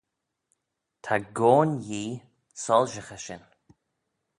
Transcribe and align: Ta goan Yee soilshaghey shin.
Ta 1.03 1.15
goan 1.37 1.71
Yee 1.89 2.13
soilshaghey 2.63 3.21
shin. 3.23 3.41